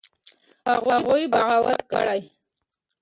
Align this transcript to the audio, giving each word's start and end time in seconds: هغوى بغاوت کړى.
هغوى 0.69 1.19
بغاوت 1.33 1.81
کړى. 1.91 2.21